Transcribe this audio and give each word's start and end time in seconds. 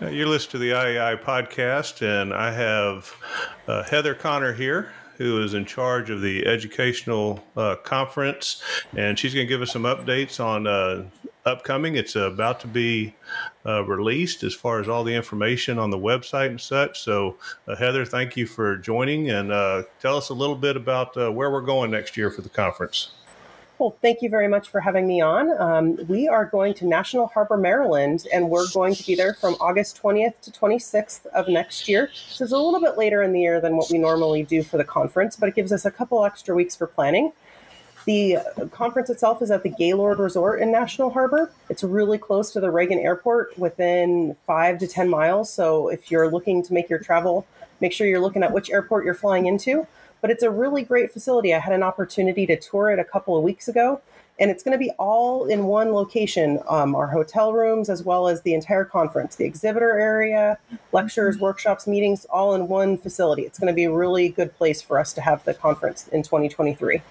You're 0.00 0.26
listening 0.26 0.50
to 0.50 0.58
the 0.58 0.70
IAI 0.70 1.22
podcast, 1.22 2.02
and 2.02 2.34
I 2.34 2.50
have 2.50 3.14
uh, 3.68 3.84
Heather 3.84 4.14
Conner 4.14 4.52
here, 4.52 4.90
who 5.18 5.40
is 5.40 5.54
in 5.54 5.64
charge 5.64 6.10
of 6.10 6.20
the 6.20 6.44
educational 6.46 7.44
uh, 7.56 7.76
conference, 7.76 8.60
and 8.96 9.16
she's 9.16 9.34
going 9.34 9.46
to 9.46 9.48
give 9.48 9.62
us 9.62 9.72
some 9.72 9.84
updates 9.84 10.44
on 10.44 10.66
uh, 10.66 11.04
upcoming. 11.44 11.94
It's 11.94 12.16
about 12.16 12.58
to 12.60 12.66
be 12.66 13.14
uh, 13.64 13.84
released 13.84 14.42
as 14.42 14.52
far 14.52 14.80
as 14.80 14.88
all 14.88 15.04
the 15.04 15.14
information 15.14 15.78
on 15.78 15.90
the 15.90 15.98
website 15.98 16.48
and 16.48 16.60
such. 16.60 17.00
So, 17.00 17.38
uh, 17.68 17.76
Heather, 17.76 18.04
thank 18.04 18.36
you 18.36 18.46
for 18.46 18.76
joining, 18.76 19.30
and 19.30 19.52
uh, 19.52 19.84
tell 20.00 20.16
us 20.16 20.28
a 20.28 20.34
little 20.34 20.56
bit 20.56 20.76
about 20.76 21.14
where 21.14 21.52
we're 21.52 21.62
going 21.62 21.92
next 21.92 22.16
year 22.16 22.32
for 22.32 22.42
the 22.42 22.48
conference. 22.48 23.12
Well, 23.84 23.98
thank 24.00 24.22
you 24.22 24.30
very 24.30 24.48
much 24.48 24.70
for 24.70 24.80
having 24.80 25.06
me 25.06 25.20
on. 25.20 25.50
Um, 25.60 25.98
we 26.08 26.26
are 26.26 26.46
going 26.46 26.72
to 26.72 26.86
National 26.86 27.26
Harbor, 27.26 27.58
Maryland, 27.58 28.26
and 28.32 28.48
we're 28.48 28.66
going 28.72 28.94
to 28.94 29.04
be 29.04 29.14
there 29.14 29.34
from 29.34 29.56
August 29.60 30.00
20th 30.02 30.40
to 30.40 30.50
26th 30.50 31.26
of 31.26 31.48
next 31.48 31.86
year. 31.86 32.08
So 32.14 32.44
it's 32.44 32.54
a 32.54 32.56
little 32.56 32.80
bit 32.80 32.96
later 32.96 33.22
in 33.22 33.34
the 33.34 33.42
year 33.42 33.60
than 33.60 33.76
what 33.76 33.90
we 33.90 33.98
normally 33.98 34.42
do 34.42 34.62
for 34.62 34.78
the 34.78 34.84
conference, 34.84 35.36
but 35.36 35.50
it 35.50 35.54
gives 35.54 35.70
us 35.70 35.84
a 35.84 35.90
couple 35.90 36.24
extra 36.24 36.54
weeks 36.54 36.74
for 36.74 36.86
planning. 36.86 37.30
The 38.06 38.38
conference 38.72 39.10
itself 39.10 39.42
is 39.42 39.50
at 39.50 39.62
the 39.62 39.68
Gaylord 39.68 40.18
Resort 40.18 40.62
in 40.62 40.72
National 40.72 41.10
Harbor. 41.10 41.52
It's 41.68 41.84
really 41.84 42.16
close 42.16 42.52
to 42.52 42.60
the 42.60 42.70
Reagan 42.70 42.98
Airport, 42.98 43.58
within 43.58 44.34
five 44.46 44.78
to 44.78 44.86
10 44.86 45.10
miles. 45.10 45.52
So 45.52 45.88
if 45.88 46.10
you're 46.10 46.30
looking 46.30 46.62
to 46.62 46.72
make 46.72 46.88
your 46.88 47.00
travel, 47.00 47.46
make 47.82 47.92
sure 47.92 48.06
you're 48.06 48.22
looking 48.22 48.42
at 48.42 48.50
which 48.50 48.70
airport 48.70 49.04
you're 49.04 49.12
flying 49.12 49.44
into 49.44 49.86
but 50.24 50.30
it's 50.30 50.42
a 50.42 50.50
really 50.50 50.82
great 50.82 51.12
facility. 51.12 51.52
I 51.52 51.58
had 51.58 51.74
an 51.74 51.82
opportunity 51.82 52.46
to 52.46 52.58
tour 52.58 52.88
it 52.88 52.98
a 52.98 53.04
couple 53.04 53.36
of 53.36 53.42
weeks 53.42 53.68
ago, 53.68 54.00
and 54.40 54.50
it's 54.50 54.62
going 54.62 54.72
to 54.72 54.78
be 54.78 54.90
all 54.92 55.44
in 55.44 55.66
one 55.66 55.92
location 55.92 56.60
um, 56.66 56.94
our 56.94 57.08
hotel 57.08 57.52
rooms, 57.52 57.90
as 57.90 58.04
well 58.04 58.26
as 58.26 58.40
the 58.40 58.54
entire 58.54 58.86
conference, 58.86 59.36
the 59.36 59.44
exhibitor 59.44 59.98
area, 59.98 60.56
lectures, 60.92 61.38
workshops, 61.38 61.86
meetings, 61.86 62.24
all 62.30 62.54
in 62.54 62.68
one 62.68 62.96
facility. 62.96 63.42
It's 63.42 63.58
going 63.58 63.70
to 63.70 63.74
be 63.74 63.84
a 63.84 63.92
really 63.92 64.30
good 64.30 64.56
place 64.56 64.80
for 64.80 64.98
us 64.98 65.12
to 65.12 65.20
have 65.20 65.44
the 65.44 65.52
conference 65.52 66.08
in 66.08 66.22
2023. 66.22 67.02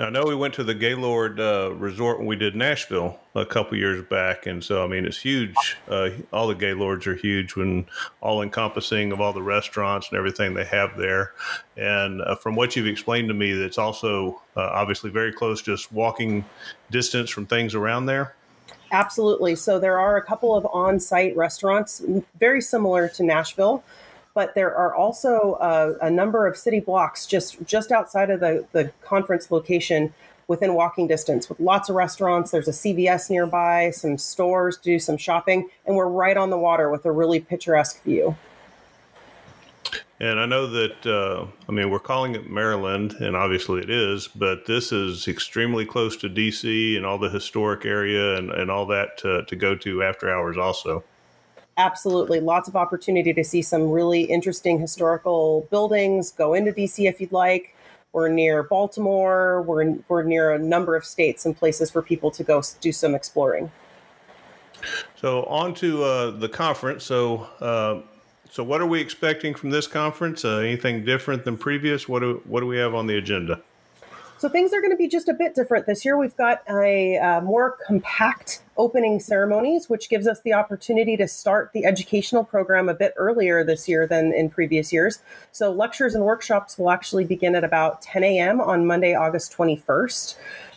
I 0.00 0.08
know 0.08 0.24
we 0.24 0.34
went 0.34 0.54
to 0.54 0.64
the 0.64 0.74
Gaylord 0.74 1.38
uh, 1.38 1.74
Resort 1.74 2.18
when 2.18 2.26
we 2.26 2.34
did 2.34 2.56
Nashville 2.56 3.20
a 3.34 3.44
couple 3.44 3.76
years 3.76 4.02
back, 4.02 4.46
and 4.46 4.64
so 4.64 4.82
I 4.82 4.86
mean 4.86 5.04
it's 5.04 5.20
huge. 5.20 5.76
Uh, 5.86 6.10
all 6.32 6.48
the 6.48 6.54
Gaylords 6.54 7.06
are 7.06 7.14
huge 7.14 7.54
when 7.54 7.84
all 8.22 8.40
encompassing 8.40 9.12
of 9.12 9.20
all 9.20 9.34
the 9.34 9.42
restaurants 9.42 10.08
and 10.08 10.16
everything 10.16 10.54
they 10.54 10.64
have 10.64 10.96
there. 10.96 11.34
And 11.76 12.22
uh, 12.22 12.34
from 12.36 12.56
what 12.56 12.76
you've 12.76 12.86
explained 12.86 13.28
to 13.28 13.34
me, 13.34 13.52
that's 13.52 13.76
also 13.76 14.40
uh, 14.56 14.70
obviously 14.72 15.10
very 15.10 15.34
close, 15.34 15.60
just 15.60 15.92
walking 15.92 16.46
distance 16.90 17.28
from 17.28 17.44
things 17.44 17.74
around 17.74 18.06
there. 18.06 18.34
Absolutely. 18.92 19.54
So 19.54 19.78
there 19.78 20.00
are 20.00 20.16
a 20.16 20.22
couple 20.22 20.56
of 20.56 20.66
on-site 20.72 21.36
restaurants, 21.36 22.02
very 22.38 22.62
similar 22.62 23.08
to 23.08 23.22
Nashville 23.22 23.84
but 24.40 24.54
there 24.54 24.74
are 24.74 24.94
also 24.94 25.98
a 26.00 26.08
number 26.08 26.46
of 26.46 26.56
city 26.56 26.80
blocks 26.80 27.26
just 27.26 27.62
just 27.66 27.92
outside 27.92 28.30
of 28.30 28.40
the, 28.40 28.64
the 28.72 28.90
conference 29.02 29.50
location 29.50 30.14
within 30.48 30.72
walking 30.72 31.06
distance 31.06 31.50
with 31.50 31.60
lots 31.60 31.90
of 31.90 31.94
restaurants. 31.94 32.50
There's 32.50 32.66
a 32.66 32.70
cvs 32.70 33.28
nearby 33.28 33.90
some 33.90 34.16
stores 34.16 34.78
to 34.78 34.82
do 34.82 34.98
some 34.98 35.18
shopping 35.18 35.68
and 35.84 35.94
we're 35.94 36.08
right 36.08 36.38
on 36.38 36.48
the 36.48 36.56
water 36.56 36.88
with 36.88 37.04
a 37.04 37.12
really 37.12 37.38
picturesque 37.38 38.02
view. 38.02 38.34
And 40.20 40.40
I 40.40 40.46
know 40.46 40.66
that, 40.68 41.06
uh, 41.06 41.46
I 41.68 41.72
mean, 41.72 41.90
we're 41.90 41.98
calling 41.98 42.34
it 42.34 42.48
Maryland, 42.48 43.12
and 43.20 43.36
obviously 43.36 43.82
it 43.82 43.90
is, 43.90 44.28
but 44.28 44.64
this 44.66 44.90
is 44.90 45.28
extremely 45.28 45.84
close 45.84 46.16
to 46.18 46.30
DC 46.30 46.96
and 46.96 47.04
all 47.04 47.18
the 47.18 47.28
historic 47.28 47.84
area 47.84 48.36
and, 48.36 48.50
and 48.50 48.70
all 48.70 48.86
that 48.86 49.18
to, 49.18 49.44
to 49.44 49.56
go 49.56 49.74
to 49.76 50.02
after 50.02 50.30
hours, 50.30 50.56
also 50.56 51.04
absolutely 51.76 52.40
lots 52.40 52.68
of 52.68 52.76
opportunity 52.76 53.32
to 53.32 53.44
see 53.44 53.62
some 53.62 53.90
really 53.90 54.22
interesting 54.22 54.78
historical 54.78 55.66
buildings. 55.70 56.32
Go 56.32 56.54
into 56.54 56.72
DC 56.72 57.08
if 57.08 57.20
you'd 57.20 57.32
like. 57.32 57.74
We're 58.12 58.28
near 58.28 58.64
Baltimore. 58.64 59.62
We're, 59.62 59.94
we're 60.08 60.24
near 60.24 60.52
a 60.52 60.58
number 60.58 60.96
of 60.96 61.04
states 61.04 61.46
and 61.46 61.56
places 61.56 61.90
for 61.90 62.02
people 62.02 62.30
to 62.32 62.42
go 62.42 62.62
do 62.80 62.92
some 62.92 63.14
exploring. 63.14 63.70
So 65.16 65.44
on 65.44 65.74
to 65.74 66.02
uh, 66.02 66.30
the 66.32 66.48
conference. 66.48 67.04
So 67.04 67.46
uh, 67.60 68.00
so 68.50 68.64
what 68.64 68.80
are 68.80 68.86
we 68.86 69.00
expecting 69.00 69.54
from 69.54 69.70
this 69.70 69.86
conference? 69.86 70.44
Uh, 70.44 70.56
anything 70.56 71.04
different 71.04 71.44
than 71.44 71.56
previous? 71.56 72.08
What 72.08 72.20
do 72.20 72.42
what 72.46 72.60
do 72.60 72.66
we 72.66 72.78
have 72.78 72.94
on 72.94 73.06
the 73.06 73.16
agenda? 73.16 73.62
So 74.40 74.48
things 74.48 74.72
are 74.72 74.80
going 74.80 74.90
to 74.90 74.96
be 74.96 75.06
just 75.06 75.28
a 75.28 75.34
bit 75.34 75.54
different 75.54 75.84
this 75.84 76.02
year. 76.02 76.16
We've 76.16 76.34
got 76.34 76.62
a 76.66 77.18
uh, 77.18 77.42
more 77.42 77.76
compact 77.86 78.62
opening 78.78 79.20
ceremonies, 79.20 79.90
which 79.90 80.08
gives 80.08 80.26
us 80.26 80.40
the 80.40 80.54
opportunity 80.54 81.14
to 81.18 81.28
start 81.28 81.72
the 81.74 81.84
educational 81.84 82.42
program 82.42 82.88
a 82.88 82.94
bit 82.94 83.12
earlier 83.18 83.62
this 83.62 83.86
year 83.86 84.06
than 84.06 84.32
in 84.32 84.48
previous 84.48 84.94
years. 84.94 85.18
So 85.52 85.70
lectures 85.70 86.14
and 86.14 86.24
workshops 86.24 86.78
will 86.78 86.90
actually 86.90 87.26
begin 87.26 87.54
at 87.54 87.64
about 87.64 88.00
10 88.00 88.24
a.m. 88.24 88.62
on 88.62 88.86
Monday, 88.86 89.14
August 89.14 89.54
21st. 89.54 90.36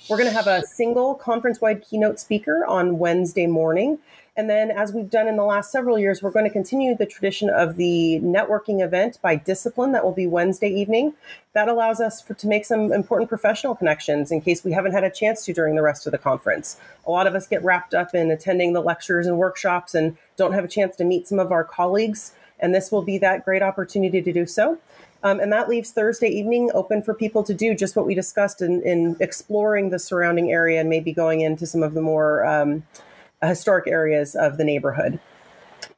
We're 0.10 0.18
going 0.18 0.30
to 0.30 0.36
have 0.36 0.48
a 0.48 0.64
single 0.64 1.16
conference 1.16 1.62
wide 1.62 1.86
keynote 1.86 2.20
speaker 2.20 2.66
on 2.66 2.98
Wednesday 2.98 3.48
morning. 3.48 3.98
And 4.36 4.50
then, 4.50 4.72
as 4.72 4.92
we've 4.92 5.12
done 5.12 5.28
in 5.28 5.36
the 5.38 5.44
last 5.44 5.72
several 5.72 6.00
years, 6.00 6.24
we're 6.24 6.32
going 6.32 6.46
to 6.46 6.52
continue 6.52 6.96
the 6.98 7.06
tradition 7.06 7.52
of 7.52 7.76
the 7.76 8.20
networking 8.24 8.84
event 8.84 9.20
by 9.22 9.36
discipline 9.36 9.92
that 9.92 10.04
will 10.04 10.12
be 10.12 10.26
Wednesday 10.26 10.70
evening. 10.70 11.14
That 11.54 11.70
allows 11.70 12.02
us 12.02 12.20
for, 12.20 12.34
to 12.34 12.48
make 12.48 12.66
some 12.66 12.92
important 12.92 13.30
professional 13.30 13.76
connections 13.76 14.32
in 14.32 14.42
case 14.42 14.64
we 14.64 14.72
haven't 14.72 14.94
had 14.94 15.04
a 15.04 15.12
chance 15.12 15.46
to 15.46 15.54
during 15.54 15.76
the 15.76 15.84
rest 15.84 16.08
of 16.08 16.12
the 16.12 16.18
conference. 16.18 16.78
A 17.06 17.12
lot 17.12 17.28
of 17.28 17.36
us 17.36 17.46
get 17.46 17.64
wrapped 17.64 17.94
up 17.94 18.16
in 18.16 18.32
attending 18.32 18.74
the 18.74 18.82
lectures 18.82 19.28
and 19.28 19.38
workshops 19.38 19.94
and 19.94 20.18
don't 20.36 20.54
have 20.54 20.64
a 20.64 20.68
chance 20.68 20.96
to 20.96 21.04
meet 21.04 21.28
some 21.28 21.38
of 21.38 21.52
our 21.52 21.64
colleagues. 21.64 22.34
And 22.60 22.74
this 22.74 22.92
will 22.92 23.04
be 23.04 23.20
that 23.20 23.46
great 23.46 23.62
opportunity 23.62 24.20
to 24.20 24.34
do 24.34 24.48
so. 24.48 24.80
Um, 25.22 25.40
and 25.40 25.54
that 25.54 25.70
leaves 25.70 25.92
Thursday 25.92 26.28
evening 26.28 26.72
open 26.74 27.04
for 27.04 27.14
people 27.14 27.44
to 27.44 27.54
do 27.54 27.76
just 27.76 27.96
what 27.96 28.08
we 28.08 28.16
discussed 28.16 28.64
in, 28.64 28.82
in 28.82 29.16
exploring 29.20 29.92
the 29.92 30.00
surrounding 30.00 30.52
area 30.52 30.82
and 30.82 30.90
maybe 30.90 31.14
going 31.14 31.42
into 31.42 31.68
some 31.68 31.84
of 31.84 31.94
the 31.94 32.02
more 32.02 32.46
um, 32.46 32.84
historic 33.48 33.88
areas 33.88 34.36
of 34.36 34.58
the 34.58 34.64
neighborhood. 34.64 35.20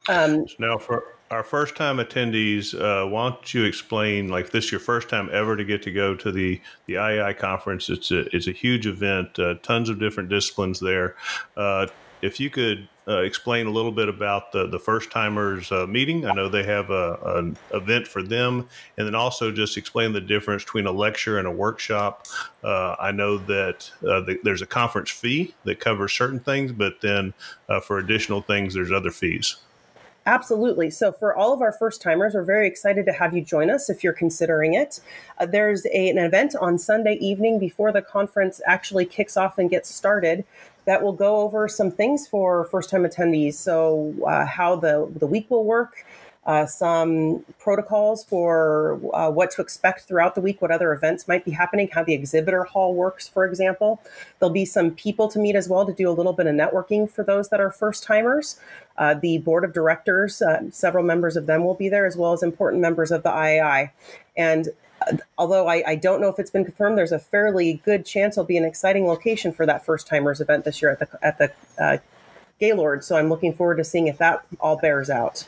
Um, 0.08 0.46
now, 0.58 0.78
for 0.78 1.04
our 1.30 1.42
first 1.42 1.74
time 1.76 1.96
attendees, 1.96 2.74
uh, 2.74 3.08
why 3.08 3.30
don't 3.30 3.54
you 3.54 3.64
explain, 3.64 4.28
like 4.28 4.50
this 4.50 4.70
your 4.70 4.80
first 4.80 5.08
time 5.08 5.28
ever 5.32 5.56
to 5.56 5.64
get 5.64 5.82
to 5.82 5.90
go 5.90 6.14
to 6.14 6.30
the, 6.30 6.60
the 6.86 6.94
IAI 6.94 7.36
conference? 7.36 7.88
It's 7.88 8.10
a, 8.10 8.20
it's 8.34 8.46
a 8.46 8.52
huge 8.52 8.86
event, 8.86 9.38
uh, 9.38 9.54
tons 9.62 9.88
of 9.88 9.98
different 9.98 10.28
disciplines 10.28 10.78
there. 10.78 11.16
Uh, 11.56 11.86
if 12.22 12.40
you 12.40 12.50
could 12.50 12.88
uh, 13.08 13.18
explain 13.18 13.66
a 13.66 13.70
little 13.70 13.92
bit 13.92 14.08
about 14.08 14.50
the, 14.50 14.66
the 14.66 14.78
first 14.78 15.10
timers 15.10 15.70
uh, 15.70 15.86
meeting. 15.86 16.26
I 16.26 16.34
know 16.34 16.48
they 16.48 16.64
have 16.64 16.90
a, 16.90 17.18
an 17.36 17.56
event 17.72 18.08
for 18.08 18.22
them, 18.22 18.68
and 18.98 19.06
then 19.06 19.14
also 19.14 19.52
just 19.52 19.76
explain 19.76 20.12
the 20.12 20.20
difference 20.20 20.64
between 20.64 20.86
a 20.86 20.92
lecture 20.92 21.38
and 21.38 21.46
a 21.46 21.52
workshop. 21.52 22.26
Uh, 22.64 22.96
I 22.98 23.12
know 23.12 23.38
that 23.38 23.90
uh, 24.02 24.22
the, 24.22 24.40
there's 24.42 24.62
a 24.62 24.66
conference 24.66 25.10
fee 25.10 25.54
that 25.64 25.78
covers 25.78 26.12
certain 26.12 26.40
things, 26.40 26.72
but 26.72 27.00
then 27.00 27.32
uh, 27.68 27.80
for 27.80 27.98
additional 27.98 28.40
things, 28.42 28.74
there's 28.74 28.90
other 28.90 29.12
fees. 29.12 29.56
Absolutely. 30.28 30.90
So, 30.90 31.12
for 31.12 31.36
all 31.36 31.52
of 31.52 31.62
our 31.62 31.70
first 31.70 32.02
timers, 32.02 32.34
we're 32.34 32.42
very 32.42 32.66
excited 32.66 33.06
to 33.06 33.12
have 33.12 33.32
you 33.32 33.42
join 33.42 33.70
us 33.70 33.88
if 33.88 34.02
you're 34.02 34.12
considering 34.12 34.74
it. 34.74 34.98
Uh, 35.38 35.46
there's 35.46 35.86
a, 35.86 36.08
an 36.08 36.18
event 36.18 36.56
on 36.60 36.78
Sunday 36.78 37.14
evening 37.20 37.60
before 37.60 37.92
the 37.92 38.02
conference 38.02 38.60
actually 38.66 39.04
kicks 39.04 39.36
off 39.36 39.56
and 39.56 39.70
gets 39.70 39.94
started 39.94 40.44
that 40.86 41.02
will 41.02 41.12
go 41.12 41.36
over 41.40 41.68
some 41.68 41.90
things 41.90 42.26
for 42.26 42.64
first 42.64 42.90
time 42.90 43.04
attendees. 43.04 43.54
So, 43.54 44.14
uh, 44.26 44.46
how 44.46 44.76
the, 44.76 45.10
the 45.14 45.26
week 45.26 45.50
will 45.50 45.64
work, 45.64 46.04
uh, 46.46 46.64
some 46.64 47.44
protocols 47.58 48.24
for 48.24 49.00
uh, 49.12 49.28
what 49.28 49.50
to 49.50 49.60
expect 49.60 50.02
throughout 50.02 50.36
the 50.36 50.40
week, 50.40 50.62
what 50.62 50.70
other 50.70 50.92
events 50.92 51.26
might 51.26 51.44
be 51.44 51.50
happening, 51.50 51.88
how 51.92 52.04
the 52.04 52.14
exhibitor 52.14 52.62
hall 52.62 52.94
works, 52.94 53.26
for 53.26 53.44
example. 53.44 54.00
There'll 54.38 54.52
be 54.52 54.64
some 54.64 54.92
people 54.92 55.26
to 55.28 55.40
meet 55.40 55.56
as 55.56 55.68
well 55.68 55.84
to 55.84 55.92
do 55.92 56.08
a 56.08 56.12
little 56.12 56.32
bit 56.32 56.46
of 56.46 56.54
networking 56.54 57.10
for 57.10 57.24
those 57.24 57.48
that 57.48 57.60
are 57.60 57.72
first 57.72 58.04
timers. 58.04 58.60
Uh, 58.96 59.14
the 59.14 59.38
board 59.38 59.64
of 59.64 59.72
directors, 59.72 60.40
uh, 60.40 60.70
several 60.70 61.02
members 61.02 61.36
of 61.36 61.46
them 61.46 61.64
will 61.64 61.74
be 61.74 61.88
there, 61.88 62.06
as 62.06 62.16
well 62.16 62.32
as 62.32 62.44
important 62.44 62.80
members 62.80 63.10
of 63.10 63.24
the 63.24 63.30
IAI. 63.30 63.90
And 64.36 64.68
although 65.38 65.68
I, 65.68 65.82
I, 65.86 65.94
don't 65.96 66.20
know 66.20 66.28
if 66.28 66.38
it's 66.38 66.50
been 66.50 66.64
confirmed, 66.64 66.98
there's 66.98 67.12
a 67.12 67.18
fairly 67.18 67.80
good 67.84 68.04
chance 68.04 68.36
it'll 68.36 68.44
be 68.44 68.56
an 68.56 68.64
exciting 68.64 69.06
location 69.06 69.52
for 69.52 69.66
that 69.66 69.84
first 69.84 70.06
timers 70.06 70.40
event 70.40 70.64
this 70.64 70.82
year 70.82 70.90
at 70.90 70.98
the 70.98 71.08
at 71.22 71.38
the 71.38 71.52
uh, 71.82 71.98
Gaylord. 72.58 73.04
So 73.04 73.16
I'm 73.16 73.28
looking 73.28 73.54
forward 73.54 73.76
to 73.76 73.84
seeing 73.84 74.06
if 74.06 74.18
that 74.18 74.44
all 74.60 74.76
bears 74.76 75.10
out 75.10 75.46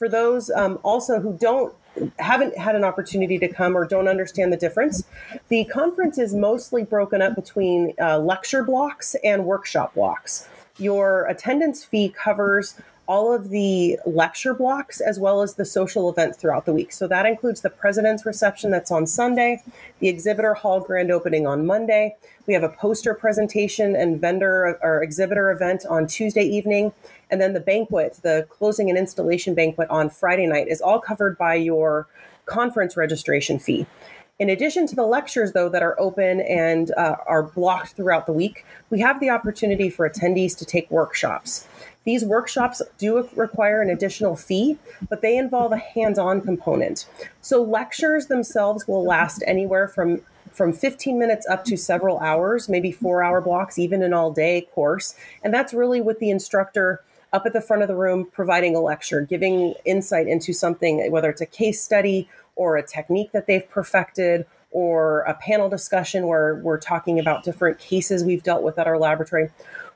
for 0.00 0.08
those 0.08 0.50
um, 0.50 0.80
also 0.82 1.20
who 1.20 1.34
don't 1.34 1.74
haven't 2.18 2.56
had 2.56 2.74
an 2.74 2.84
opportunity 2.84 3.38
to 3.38 3.48
come 3.48 3.76
or 3.76 3.84
don't 3.84 4.08
understand 4.08 4.52
the 4.52 4.56
difference, 4.56 5.04
the 5.48 5.64
conference 5.66 6.18
is 6.18 6.34
mostly 6.34 6.82
broken 6.84 7.20
up 7.20 7.34
between 7.34 7.92
uh, 8.00 8.18
lecture 8.18 8.62
blocks 8.62 9.14
and 9.22 9.44
workshop 9.44 9.94
blocks. 9.94 10.48
Your 10.78 11.26
attendance 11.26 11.84
fee 11.84 12.08
covers 12.08 12.80
all 13.10 13.34
of 13.34 13.48
the 13.48 13.98
lecture 14.06 14.54
blocks 14.54 15.00
as 15.00 15.18
well 15.18 15.42
as 15.42 15.54
the 15.54 15.64
social 15.64 16.08
events 16.08 16.38
throughout 16.38 16.64
the 16.64 16.72
week. 16.72 16.92
So 16.92 17.08
that 17.08 17.26
includes 17.26 17.60
the 17.60 17.68
president's 17.68 18.24
reception 18.24 18.70
that's 18.70 18.92
on 18.92 19.04
Sunday, 19.04 19.64
the 19.98 20.06
exhibitor 20.06 20.54
hall 20.54 20.78
grand 20.78 21.10
opening 21.10 21.44
on 21.44 21.66
Monday. 21.66 22.14
We 22.46 22.54
have 22.54 22.62
a 22.62 22.68
poster 22.68 23.12
presentation 23.12 23.96
and 23.96 24.20
vendor 24.20 24.78
or 24.80 25.02
exhibitor 25.02 25.50
event 25.50 25.84
on 25.90 26.06
Tuesday 26.06 26.44
evening. 26.44 26.92
And 27.32 27.40
then 27.40 27.52
the 27.52 27.58
banquet, 27.58 28.20
the 28.22 28.46
closing 28.48 28.88
and 28.88 28.96
installation 28.96 29.56
banquet 29.56 29.90
on 29.90 30.08
Friday 30.08 30.46
night 30.46 30.68
is 30.68 30.80
all 30.80 31.00
covered 31.00 31.36
by 31.36 31.56
your 31.56 32.06
conference 32.46 32.96
registration 32.96 33.58
fee. 33.58 33.86
In 34.38 34.48
addition 34.48 34.86
to 34.86 34.94
the 34.94 35.04
lectures, 35.04 35.52
though, 35.52 35.68
that 35.68 35.82
are 35.82 36.00
open 36.00 36.40
and 36.40 36.92
uh, 36.92 37.16
are 37.26 37.42
blocked 37.42 37.92
throughout 37.92 38.24
the 38.24 38.32
week, 38.32 38.64
we 38.88 39.00
have 39.00 39.20
the 39.20 39.28
opportunity 39.28 39.90
for 39.90 40.08
attendees 40.08 40.56
to 40.56 40.64
take 40.64 40.90
workshops. 40.90 41.68
These 42.04 42.24
workshops 42.24 42.80
do 42.98 43.28
require 43.36 43.82
an 43.82 43.90
additional 43.90 44.36
fee, 44.36 44.78
but 45.08 45.20
they 45.20 45.36
involve 45.36 45.72
a 45.72 45.76
hands 45.76 46.18
on 46.18 46.40
component. 46.40 47.06
So, 47.42 47.62
lectures 47.62 48.26
themselves 48.26 48.88
will 48.88 49.04
last 49.04 49.42
anywhere 49.46 49.86
from 49.88 50.22
from 50.52 50.72
15 50.72 51.18
minutes 51.18 51.46
up 51.48 51.64
to 51.64 51.76
several 51.76 52.18
hours, 52.18 52.68
maybe 52.68 52.90
four 52.90 53.22
hour 53.22 53.40
blocks, 53.40 53.78
even 53.78 54.02
an 54.02 54.12
all 54.12 54.32
day 54.32 54.66
course. 54.74 55.14
And 55.44 55.54
that's 55.54 55.72
really 55.72 56.00
with 56.00 56.18
the 56.18 56.30
instructor 56.30 57.02
up 57.32 57.46
at 57.46 57.52
the 57.52 57.60
front 57.60 57.82
of 57.82 57.88
the 57.88 57.94
room 57.94 58.28
providing 58.32 58.74
a 58.74 58.80
lecture, 58.80 59.20
giving 59.22 59.74
insight 59.84 60.26
into 60.26 60.52
something, 60.52 61.10
whether 61.10 61.30
it's 61.30 61.40
a 61.40 61.46
case 61.46 61.80
study 61.80 62.28
or 62.56 62.76
a 62.76 62.82
technique 62.82 63.32
that 63.32 63.46
they've 63.46 63.68
perfected 63.70 64.46
or 64.72 65.20
a 65.20 65.34
panel 65.34 65.68
discussion 65.68 66.26
where 66.26 66.56
we're 66.56 66.78
talking 66.78 67.18
about 67.18 67.44
different 67.44 67.78
cases 67.78 68.24
we've 68.24 68.42
dealt 68.42 68.62
with 68.62 68.78
at 68.78 68.86
our 68.86 68.98
laboratory. 68.98 69.50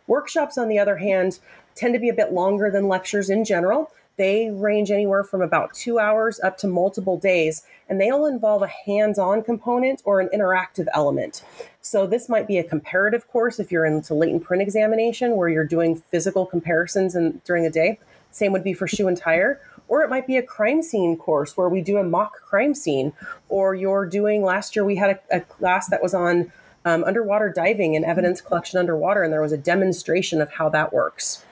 Workshops, 0.07 0.59
on 0.59 0.69
the 0.69 0.79
other 0.79 0.97
hand, 0.99 1.39
tend 1.75 1.95
to 1.95 2.01
be 2.01 2.09
a 2.09 2.15
bit 2.15 2.33
longer 2.33 2.71
than 2.71 2.89
lectures 2.89 3.31
in 3.31 3.45
general. 3.45 3.91
They 4.17 4.51
range 4.51 4.93
anywhere 4.93 5.25
from 5.25 5.43
about 5.43 5.75
two 5.75 5.99
hours 5.99 6.39
up 6.41 6.57
to 6.59 6.69
multiple 6.69 7.19
days, 7.19 7.63
and 7.89 8.01
they 8.01 8.11
all 8.11 8.27
involve 8.27 8.63
a 8.63 8.69
hands 8.69 9.19
on 9.19 9.43
component 9.43 10.03
or 10.05 10.21
an 10.21 10.29
interactive 10.33 10.87
element. 10.95 11.43
So, 11.81 12.07
this 12.07 12.29
might 12.29 12.47
be 12.47 12.59
a 12.59 12.65
comparative 12.65 13.27
course 13.27 13.59
if 13.59 13.73
you're 13.73 13.85
into 13.85 14.15
latent 14.15 14.45
print 14.45 14.63
examination 14.63 15.37
where 15.37 15.49
you're 15.49 15.67
doing 15.67 15.97
physical 16.11 16.47
comparisons 16.47 17.17
in, 17.17 17.41
during 17.45 17.65
the 17.65 17.71
day. 17.71 17.99
Same 18.31 18.53
would 18.53 18.65
be 18.65 18.73
for 18.73 18.87
shoe 18.87 19.09
and 19.09 19.17
tire. 19.17 19.61
Or 19.87 20.03
it 20.03 20.09
might 20.09 20.27
be 20.27 20.37
a 20.37 20.43
crime 20.43 20.83
scene 20.83 21.17
course 21.17 21.57
where 21.57 21.69
we 21.69 21.83
do 21.83 21.99
a 21.99 22.03
mock 22.05 22.41
crime 22.41 22.75
scene. 22.75 23.13
Or 23.49 23.75
you're 23.75 24.07
doing, 24.07 24.43
last 24.43 24.75
year 24.75 24.85
we 24.85 24.97
had 24.97 25.11
a, 25.11 25.37
a 25.37 25.41
class 25.41 25.89
that 25.89 26.03
was 26.03 26.15
on 26.15 26.53
um, 26.85 27.05
underwater 27.05 27.51
diving 27.51 27.97
and 27.97 28.05
evidence 28.05 28.41
collection 28.41 28.79
underwater, 28.79 29.23
and 29.23 29.33
there 29.33 29.43
was 29.43 29.53
a 29.53 29.59
demonstration 29.59 30.41
of 30.41 30.53
how 30.53 30.69
that 30.71 30.93
works. 30.93 31.45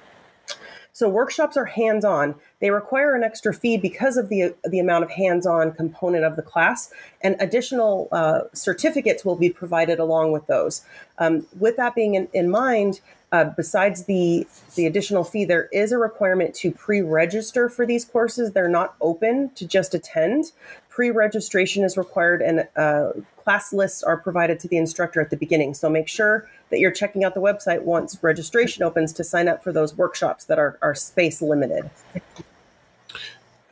So 1.02 1.08
workshops 1.08 1.56
are 1.56 1.64
hands-on. 1.64 2.36
They 2.60 2.70
require 2.70 3.16
an 3.16 3.24
extra 3.24 3.52
fee 3.52 3.76
because 3.76 4.16
of 4.16 4.28
the 4.28 4.54
the 4.62 4.78
amount 4.78 5.02
of 5.02 5.10
hands-on 5.10 5.72
component 5.72 6.24
of 6.24 6.36
the 6.36 6.42
class, 6.42 6.92
and 7.22 7.34
additional 7.40 8.06
uh, 8.12 8.42
certificates 8.52 9.24
will 9.24 9.34
be 9.34 9.50
provided 9.50 9.98
along 9.98 10.30
with 10.30 10.46
those. 10.46 10.82
Um, 11.18 11.44
with 11.58 11.76
that 11.76 11.96
being 11.96 12.14
in, 12.14 12.28
in 12.32 12.48
mind, 12.52 13.00
uh, 13.32 13.46
besides 13.46 14.04
the 14.04 14.46
the 14.76 14.86
additional 14.86 15.24
fee, 15.24 15.44
there 15.44 15.68
is 15.72 15.90
a 15.90 15.98
requirement 15.98 16.54
to 16.62 16.70
pre-register 16.70 17.68
for 17.68 17.84
these 17.84 18.04
courses. 18.04 18.52
They're 18.52 18.68
not 18.68 18.94
open 19.00 19.50
to 19.56 19.66
just 19.66 19.94
attend. 19.94 20.52
Pre-registration 20.88 21.82
is 21.82 21.96
required, 21.96 22.42
and 22.42 22.68
uh, 22.76 23.10
class 23.42 23.72
lists 23.72 24.04
are 24.04 24.18
provided 24.18 24.60
to 24.60 24.68
the 24.68 24.76
instructor 24.76 25.20
at 25.20 25.30
the 25.30 25.36
beginning. 25.36 25.74
So 25.74 25.90
make 25.90 26.06
sure 26.06 26.48
that 26.72 26.80
you're 26.80 26.90
checking 26.90 27.22
out 27.22 27.34
the 27.34 27.40
website 27.40 27.82
once 27.82 28.18
registration 28.22 28.82
opens 28.82 29.12
to 29.12 29.22
sign 29.22 29.46
up 29.46 29.62
for 29.62 29.72
those 29.72 29.94
workshops 29.94 30.46
that 30.46 30.58
are, 30.58 30.78
are 30.82 30.94
space 30.94 31.40
limited. 31.40 31.88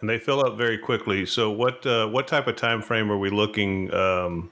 And 0.00 0.08
they 0.08 0.18
fill 0.18 0.46
up 0.46 0.56
very 0.56 0.78
quickly. 0.78 1.26
So, 1.26 1.50
what 1.50 1.84
uh, 1.84 2.08
what 2.08 2.26
type 2.26 2.46
of 2.46 2.56
time 2.56 2.80
frame 2.80 3.10
are 3.10 3.18
we 3.18 3.28
looking 3.28 3.92
um, 3.92 4.50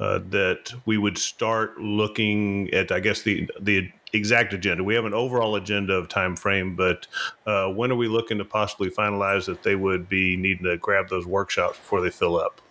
uh, 0.00 0.20
that 0.30 0.72
we 0.86 0.96
would 0.96 1.18
start 1.18 1.78
looking 1.78 2.72
at? 2.72 2.90
I 2.90 3.00
guess 3.00 3.20
the 3.20 3.50
the 3.60 3.90
exact 4.14 4.54
agenda. 4.54 4.82
We 4.82 4.94
have 4.94 5.04
an 5.04 5.12
overall 5.12 5.56
agenda 5.56 5.92
of 5.94 6.08
time 6.08 6.34
frame, 6.34 6.76
but 6.76 7.06
uh, 7.44 7.68
when 7.68 7.92
are 7.92 7.96
we 7.96 8.08
looking 8.08 8.38
to 8.38 8.44
possibly 8.44 8.88
finalize 8.88 9.44
that 9.46 9.62
they 9.62 9.76
would 9.76 10.08
be 10.08 10.34
needing 10.34 10.64
to 10.64 10.78
grab 10.78 11.10
those 11.10 11.26
workshops 11.26 11.76
before 11.76 12.00
they 12.00 12.10
fill 12.10 12.40
up? 12.40 12.62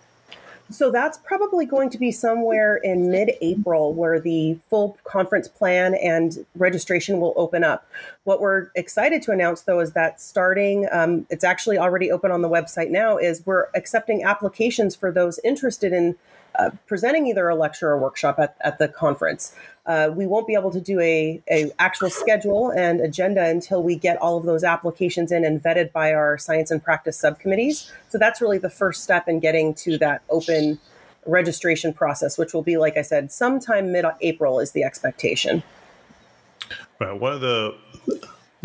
So 0.70 0.92
that's 0.92 1.18
probably 1.20 1.66
going 1.66 1.90
to 1.92 1.98
be 1.98 2.12
somewhere 2.12 2.78
in 2.78 3.12
mid 3.12 3.32
April 3.42 3.94
where 3.94 4.20
the 4.20 4.58
full 4.70 4.98
conference 5.04 5.48
plan 5.48 5.96
and 5.96 6.46
registration 6.56 7.20
will 7.20 7.34
open 7.36 7.64
up. 7.64 7.88
What 8.26 8.42
we're 8.42 8.72
excited 8.74 9.22
to 9.24 9.32
announce 9.32 9.62
though 9.62 9.80
is 9.80 9.94
that 9.94 10.20
starting, 10.20 10.88
um, 10.92 11.28
it's 11.30 11.44
actually 11.44 11.78
already 11.78 12.12
open 12.12 12.32
on 12.32 12.42
the 12.42 12.50
website 12.50 12.90
now, 12.90 13.18
is 13.18 13.46
we're 13.46 13.68
accepting 13.76 14.24
applications 14.24 14.96
for 14.96 15.12
those 15.12 15.40
interested 15.44 15.94
in 15.94 16.16
uh, 16.58 16.72
presenting 16.88 17.28
either 17.28 17.48
a 17.48 17.56
lecture 17.56 17.90
or 17.90 18.00
workshop 18.00 18.40
at, 18.40 18.56
at 18.62 18.80
the 18.80 18.88
conference. 18.88 19.54
Uh, 19.86 20.10
we 20.12 20.26
won't 20.26 20.48
be 20.48 20.56
able 20.56 20.72
to 20.72 20.82
do 20.82 21.00
a, 21.00 21.40
a 21.52 21.70
actual 21.78 22.10
schedule 22.10 22.72
and 22.72 23.00
agenda 23.00 23.46
until 23.46 23.84
we 23.84 23.96
get 23.96 24.18
all 24.18 24.38
of 24.38 24.46
those 24.46 24.64
applications 24.64 25.32
in 25.32 25.46
and 25.46 25.62
vetted 25.62 25.92
by 25.92 26.12
our 26.12 26.36
science 26.38 26.72
and 26.72 26.84
practice 26.84 27.18
subcommittees. 27.18 27.92
So 28.10 28.18
that's 28.18 28.42
really 28.42 28.58
the 28.58 28.72
first 28.72 29.04
step 29.04 29.28
in 29.28 29.40
getting 29.40 29.76
to 29.76 30.00
that 30.00 30.24
open 30.32 30.80
registration 31.28 31.94
process, 31.94 32.40
which 32.40 32.54
will 32.54 32.64
be, 32.64 32.78
like 32.78 32.98
I 32.98 33.04
said, 33.04 33.32
sometime 33.32 33.92
mid-April 33.92 34.60
is 34.60 34.72
the 34.72 34.84
expectation. 34.84 35.62
Right. 37.00 37.20
One 37.20 37.34
of 37.34 37.42
the 37.42 37.76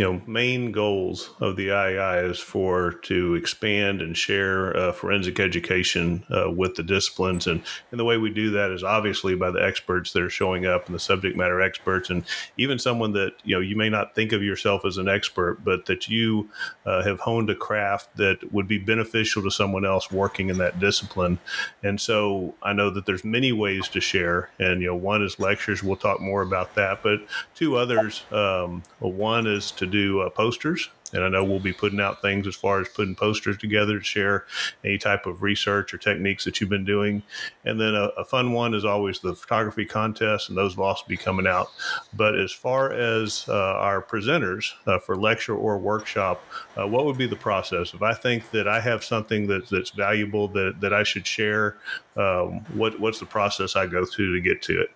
you 0.01 0.07
know 0.07 0.23
main 0.27 0.73
goals 0.73 1.35
of 1.41 1.57
the 1.57 1.69
IAI 1.69 2.31
is 2.31 2.39
for 2.39 2.93
to 3.03 3.35
expand 3.35 4.01
and 4.01 4.17
share 4.17 4.75
uh, 4.75 4.93
forensic 4.93 5.39
education 5.39 6.25
uh, 6.31 6.51
with 6.51 6.75
the 6.75 6.83
disciplines, 6.83 7.47
and 7.47 7.63
and 7.91 8.01
the 8.01 8.05
way 8.07 8.17
we 8.17 8.31
do 8.31 8.49
that 8.53 8.71
is 8.71 8.83
obviously 8.83 9.35
by 9.35 9.51
the 9.51 9.63
experts 9.63 10.15
that 10.15 10.23
are 10.23 10.31
showing 10.31 10.65
up 10.65 10.87
and 10.87 10.95
the 10.95 10.99
subject 10.99 11.37
matter 11.37 11.61
experts, 11.61 12.09
and 12.09 12.25
even 12.57 12.79
someone 12.79 13.13
that 13.13 13.35
you 13.45 13.55
know 13.55 13.61
you 13.61 13.77
may 13.77 13.91
not 13.91 14.15
think 14.15 14.33
of 14.33 14.43
yourself 14.43 14.87
as 14.87 14.97
an 14.97 15.07
expert, 15.07 15.63
but 15.63 15.85
that 15.85 16.09
you 16.09 16.49
uh, 16.87 17.03
have 17.03 17.21
honed 17.21 17.51
a 17.51 17.55
craft 17.55 18.17
that 18.17 18.39
would 18.55 18.67
be 18.67 18.79
beneficial 18.79 19.43
to 19.43 19.51
someone 19.51 19.85
else 19.85 20.11
working 20.11 20.49
in 20.49 20.57
that 20.57 20.81
discipline, 20.81 21.39
and 21.83 22.01
so 22.01 22.55
I 22.63 22.73
know 22.73 22.89
that 22.89 23.05
there's 23.05 23.23
many 23.23 23.53
ways 23.53 23.87
to 23.89 24.01
share, 24.01 24.49
and 24.59 24.81
you 24.81 24.87
know 24.87 24.97
one 24.97 25.23
is 25.23 25.39
lectures. 25.39 25.83
We'll 25.83 25.97
talk 25.97 26.23
more 26.23 26.41
about 26.41 26.75
that, 26.77 27.03
but 27.03 27.21
two 27.55 27.77
others. 27.77 28.23
Um, 28.33 28.83
one 29.01 29.47
is 29.47 29.71
to 29.73 29.90
do 29.91 30.21
uh, 30.21 30.31
posters. 30.31 30.89
And 31.13 31.25
I 31.25 31.29
know 31.29 31.43
we'll 31.45 31.59
be 31.59 31.73
putting 31.73 32.01
out 32.01 32.23
things 32.23 32.47
as 32.47 32.55
far 32.55 32.81
as 32.81 32.89
putting 32.89 33.15
posters 33.17 33.59
together 33.59 33.99
to 33.99 34.05
share 34.05 34.47
any 34.85 34.97
type 34.97 35.27
of 35.27 35.43
research 35.43 35.93
or 35.93 35.99
techniques 35.99 36.45
that 36.45 36.61
you've 36.61 36.71
been 36.71 36.85
doing. 36.85 37.23
And 37.65 37.81
then 37.81 37.95
a, 37.95 38.11
a 38.17 38.25
fun 38.25 38.53
one 38.53 38.75
is 38.75 38.85
always 38.85 39.19
the 39.19 39.35
photography 39.35 39.85
contest, 39.85 40.49
and 40.49 40.57
those 40.57 40.77
will 40.77 40.85
also 40.85 41.05
be 41.09 41.17
coming 41.17 41.47
out. 41.47 41.69
But 42.15 42.39
as 42.39 42.53
far 42.53 42.93
as 42.93 43.45
uh, 43.49 43.55
our 43.55 44.03
presenters 44.03 44.73
uh, 44.87 44.99
for 44.99 45.17
lecture 45.17 45.57
or 45.57 45.79
workshop, 45.79 46.43
uh, 46.77 46.87
what 46.87 47.05
would 47.07 47.19
be 47.19 47.27
the 47.27 47.37
process? 47.37 47.93
If 47.93 48.03
I 48.03 48.15
think 48.15 48.51
that 48.53 48.69
I 48.69 48.81
have 48.81 49.03
something 49.03 49.47
that, 49.49 49.69
that's 49.69 49.91
valuable 49.91 50.49
that, 50.49 50.81
that 50.81 50.93
I 50.93 51.03
should 51.03 51.27
share, 51.27 51.77
um, 52.17 52.61
what, 52.75 53.01
what's 53.01 53.19
the 53.19 53.27
process 53.27 53.75
I 53.75 53.87
go 53.87 54.05
through 54.05 54.35
to 54.35 54.41
get 54.41 54.63
to 54.63 54.81
it? 54.81 54.91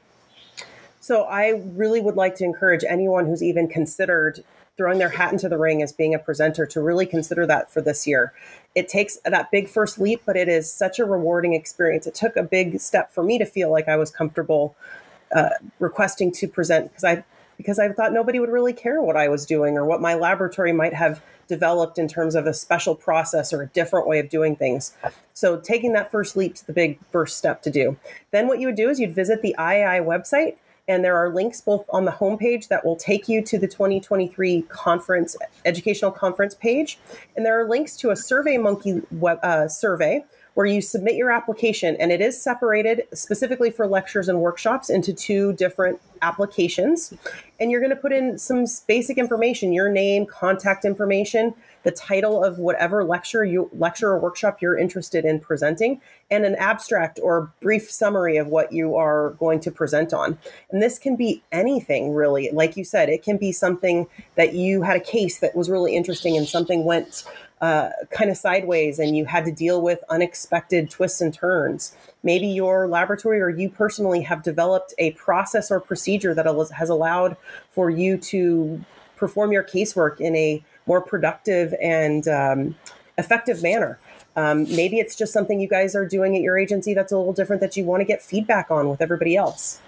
So 1.00 1.24
I 1.24 1.62
really 1.74 2.00
would 2.00 2.16
like 2.16 2.34
to 2.36 2.44
encourage 2.44 2.82
anyone 2.88 3.26
who's 3.26 3.42
even 3.42 3.68
considered 3.68 4.42
throwing 4.76 4.98
their 4.98 5.10
hat 5.10 5.32
into 5.32 5.48
the 5.48 5.58
ring 5.58 5.82
as 5.82 5.92
being 5.92 6.14
a 6.14 6.18
presenter 6.18 6.66
to 6.66 6.80
really 6.80 7.06
consider 7.06 7.46
that 7.46 7.70
for 7.70 7.80
this 7.80 8.06
year. 8.06 8.32
It 8.74 8.88
takes 8.88 9.18
that 9.24 9.50
big 9.50 9.68
first 9.68 10.00
leap, 10.00 10.22
but 10.26 10.36
it 10.36 10.48
is 10.48 10.72
such 10.72 10.98
a 10.98 11.04
rewarding 11.04 11.54
experience. 11.54 12.06
It 12.06 12.14
took 12.14 12.36
a 12.36 12.42
big 12.42 12.80
step 12.80 13.12
for 13.12 13.22
me 13.22 13.38
to 13.38 13.46
feel 13.46 13.70
like 13.70 13.88
I 13.88 13.96
was 13.96 14.10
comfortable 14.10 14.74
uh, 15.34 15.50
requesting 15.78 16.32
to 16.32 16.48
present 16.48 16.90
because 16.90 17.04
I 17.04 17.24
because 17.56 17.78
I 17.78 17.88
thought 17.92 18.12
nobody 18.12 18.40
would 18.40 18.50
really 18.50 18.72
care 18.72 19.00
what 19.00 19.16
I 19.16 19.28
was 19.28 19.46
doing 19.46 19.76
or 19.76 19.84
what 19.84 20.00
my 20.00 20.14
laboratory 20.14 20.72
might 20.72 20.92
have 20.92 21.22
developed 21.46 21.98
in 21.98 22.08
terms 22.08 22.34
of 22.34 22.46
a 22.46 22.54
special 22.54 22.96
process 22.96 23.52
or 23.52 23.62
a 23.62 23.68
different 23.68 24.08
way 24.08 24.18
of 24.18 24.28
doing 24.28 24.56
things. 24.56 24.92
So 25.34 25.60
taking 25.60 25.92
that 25.92 26.10
first 26.10 26.36
leap 26.36 26.54
is 26.54 26.62
the 26.62 26.72
big 26.72 26.98
first 27.12 27.36
step 27.36 27.62
to 27.62 27.70
do. 27.70 27.96
Then 28.32 28.48
what 28.48 28.60
you 28.60 28.66
would 28.66 28.76
do 28.76 28.88
is 28.88 28.98
you'd 28.98 29.14
visit 29.14 29.40
the 29.40 29.54
IAI 29.56 30.04
website 30.04 30.56
and 30.86 31.04
there 31.04 31.16
are 31.16 31.32
links 31.32 31.60
both 31.60 31.86
on 31.90 32.04
the 32.04 32.10
homepage 32.12 32.68
that 32.68 32.84
will 32.84 32.96
take 32.96 33.28
you 33.28 33.42
to 33.42 33.58
the 33.58 33.66
2023 33.66 34.62
conference, 34.62 35.36
educational 35.64 36.10
conference 36.10 36.54
page. 36.54 36.98
And 37.36 37.44
there 37.44 37.58
are 37.58 37.68
links 37.68 37.96
to 37.98 38.10
a 38.10 38.14
SurveyMonkey 38.14 39.04
web, 39.12 39.38
uh, 39.42 39.68
survey 39.68 40.24
where 40.54 40.66
you 40.66 40.80
submit 40.80 41.16
your 41.16 41.32
application 41.32 41.96
and 41.98 42.12
it 42.12 42.20
is 42.20 42.40
separated 42.40 43.02
specifically 43.12 43.70
for 43.70 43.86
lectures 43.86 44.28
and 44.28 44.40
workshops 44.40 44.88
into 44.88 45.12
two 45.12 45.52
different 45.54 46.00
applications. 46.22 47.12
And 47.58 47.70
you're 47.70 47.80
going 47.80 47.90
to 47.90 47.96
put 47.96 48.12
in 48.12 48.38
some 48.38 48.66
basic 48.86 49.18
information, 49.18 49.72
your 49.72 49.88
name, 49.88 50.26
contact 50.26 50.84
information, 50.84 51.54
the 51.84 51.92
title 51.92 52.42
of 52.42 52.58
whatever 52.58 53.04
lecture 53.04 53.44
you 53.44 53.70
lecture 53.72 54.08
or 54.08 54.18
workshop 54.18 54.60
you're 54.60 54.76
interested 54.76 55.24
in 55.24 55.38
presenting, 55.38 56.00
and 56.30 56.44
an 56.44 56.56
abstract 56.56 57.20
or 57.22 57.52
brief 57.60 57.90
summary 57.90 58.36
of 58.36 58.48
what 58.48 58.72
you 58.72 58.96
are 58.96 59.30
going 59.38 59.60
to 59.60 59.70
present 59.70 60.12
on. 60.12 60.38
And 60.70 60.82
this 60.82 60.98
can 60.98 61.14
be 61.14 61.42
anything 61.52 62.12
really. 62.12 62.50
Like 62.52 62.76
you 62.76 62.84
said, 62.84 63.08
it 63.08 63.22
can 63.22 63.36
be 63.36 63.52
something 63.52 64.06
that 64.34 64.54
you 64.54 64.82
had 64.82 64.96
a 64.96 65.00
case 65.00 65.38
that 65.38 65.54
was 65.54 65.70
really 65.70 65.94
interesting 65.94 66.36
and 66.36 66.48
something 66.48 66.84
went 66.84 67.24
uh, 67.60 67.90
kind 68.10 68.30
of 68.30 68.36
sideways 68.36 68.98
and 68.98 69.16
you 69.16 69.24
had 69.24 69.44
to 69.44 69.52
deal 69.52 69.80
with 69.80 70.02
unexpected 70.10 70.90
twists 70.90 71.20
and 71.20 71.32
turns. 71.32 71.94
Maybe 72.22 72.46
your 72.46 72.88
laboratory 72.88 73.40
or 73.40 73.48
you 73.48 73.70
personally 73.70 74.22
have 74.22 74.42
developed 74.42 74.92
a 74.98 75.12
process 75.12 75.70
or 75.70 75.80
procedure 75.80 76.34
that 76.34 76.46
has 76.74 76.88
allowed 76.90 77.36
for 77.70 77.90
you 77.90 78.18
to 78.18 78.84
perform 79.16 79.52
your 79.52 79.62
casework 79.62 80.20
in 80.20 80.36
a 80.36 80.62
more 80.86 81.00
productive 81.00 81.74
and 81.80 82.26
um, 82.28 82.76
effective 83.18 83.62
manner. 83.62 83.98
Um, 84.36 84.64
maybe 84.74 84.98
it's 84.98 85.14
just 85.14 85.32
something 85.32 85.60
you 85.60 85.68
guys 85.68 85.94
are 85.94 86.06
doing 86.06 86.34
at 86.36 86.42
your 86.42 86.58
agency 86.58 86.94
that's 86.94 87.12
a 87.12 87.16
little 87.16 87.32
different 87.32 87.60
that 87.60 87.76
you 87.76 87.84
want 87.84 88.00
to 88.00 88.04
get 88.04 88.22
feedback 88.22 88.70
on 88.70 88.88
with 88.88 89.00
everybody 89.00 89.36
else. 89.36 89.80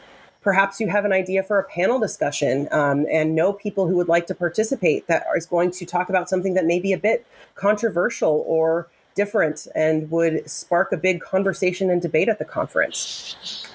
Perhaps 0.42 0.78
you 0.78 0.88
have 0.88 1.04
an 1.04 1.12
idea 1.12 1.42
for 1.42 1.58
a 1.58 1.64
panel 1.64 1.98
discussion 1.98 2.68
um, 2.70 3.04
and 3.10 3.34
know 3.34 3.52
people 3.52 3.88
who 3.88 3.96
would 3.96 4.06
like 4.06 4.28
to 4.28 4.34
participate 4.34 5.08
that 5.08 5.26
is 5.36 5.46
going 5.46 5.72
to 5.72 5.84
talk 5.84 6.08
about 6.08 6.28
something 6.28 6.54
that 6.54 6.64
may 6.64 6.78
be 6.78 6.92
a 6.92 6.98
bit 6.98 7.26
controversial 7.56 8.44
or 8.46 8.88
different 9.16 9.66
and 9.74 10.08
would 10.10 10.48
spark 10.48 10.92
a 10.92 10.96
big 10.96 11.20
conversation 11.20 11.90
and 11.90 12.00
debate 12.00 12.28
at 12.28 12.38
the 12.38 12.44
conference. 12.44 13.66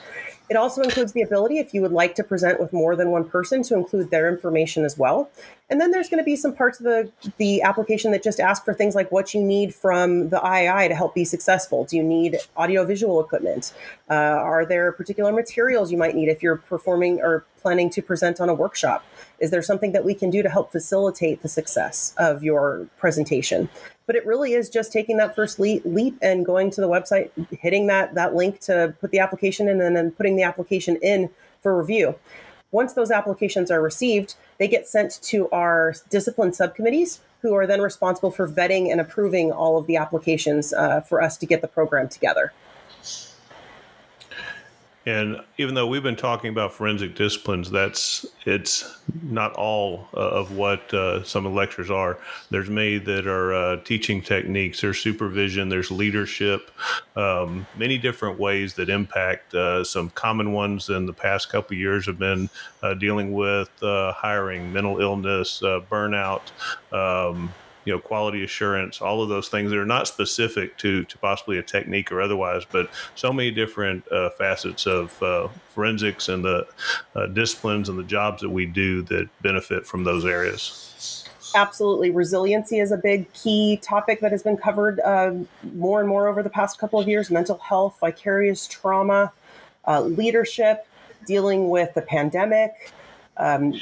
It 0.52 0.58
also 0.58 0.82
includes 0.82 1.14
the 1.14 1.22
ability, 1.22 1.60
if 1.60 1.74
you 1.74 1.82
would 1.82 1.94
like 1.94 2.14
to 2.16 2.26
present 2.26 2.60
with 2.60 2.74
more 2.74 2.98
than 2.98 3.10
one 3.10 3.24
person, 3.24 3.64
to 3.64 3.76
include 3.76 4.12
their 4.12 4.28
information 4.28 4.84
as 4.84 4.98
well. 4.98 5.32
And 5.70 5.80
then 5.80 5.92
there's 5.92 6.10
going 6.10 6.18
to 6.18 6.26
be 6.26 6.36
some 6.36 6.54
parts 6.54 6.78
of 6.78 6.84
the, 6.84 7.10
the 7.38 7.62
application 7.62 8.12
that 8.12 8.22
just 8.22 8.42
ask 8.42 8.66
for 8.66 8.74
things 8.74 8.94
like 8.94 9.14
what 9.14 9.34
you 9.34 9.42
need 9.42 9.74
from 9.74 10.28
the 10.28 10.40
IAI 10.40 10.90
to 10.90 10.94
help 10.94 11.16
be 11.16 11.24
successful. 11.24 11.86
Do 11.86 11.96
you 11.96 12.04
need 12.04 12.38
audiovisual 12.58 13.22
equipment? 13.22 13.72
Uh, 14.10 14.14
are 14.14 14.66
there 14.66 14.92
particular 14.92 15.32
materials 15.32 15.90
you 15.90 15.98
might 15.98 16.16
need 16.16 16.28
if 16.28 16.44
you're 16.44 16.58
performing 16.58 17.22
or 17.22 17.46
planning 17.62 17.90
to 17.92 18.02
present 18.02 18.42
on 18.42 18.50
a 18.50 18.54
workshop? 18.54 19.06
Is 19.40 19.52
there 19.52 19.62
something 19.62 19.94
that 19.94 20.04
we 20.04 20.14
can 20.14 20.30
do 20.30 20.44
to 20.44 20.50
help 20.50 20.74
facilitate 20.74 21.44
the 21.44 21.48
success 21.48 22.14
of 22.18 22.44
your 22.44 22.90
presentation? 22.98 23.70
But 24.12 24.18
it 24.18 24.26
really 24.26 24.52
is 24.52 24.70
just 24.70 24.92
taking 24.92 25.16
that 25.16 25.34
first 25.34 25.58
leap, 25.58 25.84
leap 25.86 26.18
and 26.22 26.46
going 26.46 26.70
to 26.70 26.82
the 26.82 26.90
website, 26.90 27.30
hitting 27.50 27.88
that 27.88 28.14
that 28.14 28.36
link 28.36 28.60
to 28.60 28.94
put 29.00 29.10
the 29.10 29.20
application 29.20 29.70
in, 29.70 29.80
and 29.80 29.96
then 29.96 30.12
putting 30.12 30.36
the 30.36 30.44
application 30.44 30.98
in 30.98 31.30
for 31.62 31.78
review. 31.78 32.14
Once 32.72 32.92
those 32.92 33.10
applications 33.10 33.72
are 33.72 33.82
received, 33.82 34.36
they 34.58 34.68
get 34.68 34.86
sent 34.86 35.18
to 35.22 35.50
our 35.52 35.96
discipline 36.10 36.52
subcommittees, 36.52 37.22
who 37.42 37.54
are 37.54 37.66
then 37.66 37.80
responsible 37.80 38.32
for 38.32 38.50
vetting 38.50 38.92
and 38.92 39.00
approving 39.00 39.50
all 39.50 39.78
of 39.78 39.88
the 39.88 39.96
applications 39.96 40.74
uh, 40.74 41.00
for 41.00 41.22
us 41.22 41.38
to 41.38 41.46
get 41.46 41.62
the 41.62 41.68
program 41.70 42.10
together. 42.10 42.52
And 45.06 45.42
even 45.58 45.74
though 45.74 45.88
we've 45.88 46.04
been 46.04 46.16
talking 46.16 46.52
about 46.52 46.74
forensic 46.74 47.16
disciplines, 47.16 47.72
that's 47.72 48.24
it's 48.46 49.00
not 49.24 49.54
all 49.54 50.08
uh, 50.14 50.20
of 50.20 50.56
what 50.56 50.94
uh, 50.94 51.24
some 51.24 51.46
of 51.46 51.54
the 51.54 51.58
lectures 51.58 51.90
are. 51.90 52.20
There's 52.52 52.70
many 52.70 53.00
that 53.00 53.26
are 53.26 53.54
uh, 53.54 53.78
teaching 53.84 54.22
techniques. 54.22 54.82
There's 54.82 55.00
supervision. 55.00 55.70
There's 55.70 55.90
leadership. 55.90 56.70
Um, 57.16 57.66
many 57.76 57.98
different 57.98 58.40
ways 58.40 58.76
that 58.76 58.90
impact. 58.90 59.56
Uh, 59.56 59.84
some 59.84 60.12
common 60.12 60.54
ones 60.54 60.90
in 60.90 61.08
the 61.08 61.14
past 61.14 61.50
couple 61.50 61.76
years 61.76 62.06
have 62.06 62.20
been 62.20 62.48
uh, 62.84 62.94
dealing 62.94 63.34
with 63.34 63.72
uh, 63.82 64.14
hiring, 64.14 64.72
mental 64.72 65.02
illness, 65.02 65.62
burnout. 65.62 66.42
Um, 66.94 67.52
you 67.86 67.94
know 67.94 68.00
quality 68.00 68.44
assurance 68.44 69.02
all 69.02 69.22
of 69.22 69.30
those 69.30 69.50
things 69.50 69.70
that 69.70 69.78
are 69.78 69.86
not 69.86 70.08
specific 70.08 70.78
to 70.78 71.04
to 71.06 71.18
possibly 71.18 71.58
a 71.58 71.64
technique 71.64 72.12
or 72.12 72.22
otherwise 72.22 72.64
but 72.72 72.90
so 73.16 73.34
many 73.34 73.52
different 73.52 74.10
uh, 74.12 74.30
facets 74.32 74.86
of 74.86 75.22
uh, 75.24 75.48
forensics 75.70 76.30
and 76.30 76.44
the 76.44 76.68
uh, 77.16 77.28
disciplines 77.28 77.90
and 77.90 77.98
the 77.98 78.04
jobs 78.04 78.42
that 78.42 78.50
we 78.50 78.66
do 78.66 79.02
that 79.04 79.28
benefit 79.42 79.86
from 79.86 80.04
those 80.04 80.26
areas. 80.26 81.28
Absolutely. 81.54 82.12
Resiliency 82.12 82.80
is 82.80 82.92
a 82.92 82.98
big 82.98 83.32
key 83.34 83.78
topic 83.82 84.22
that 84.22 84.32
has 84.32 84.44
been 84.44 84.58
covered 84.58 85.00
uh, 85.02 85.34
more 85.74 86.00
and 86.00 86.08
more 86.08 86.28
over 86.28 86.42
the 86.42 86.50
past 86.50 86.80
couple 86.80 87.00
of 87.00 87.08
years. 87.08 87.30
Mental 87.30 87.58
health 87.58 87.98
vicarious 88.00 88.68
trauma 88.68 89.34
uh, 89.86 90.02
leadership 90.02 90.88
dealing 91.26 91.70
with 91.70 91.94
the 91.94 92.02
pandemic 92.02 92.94
um, 93.38 93.74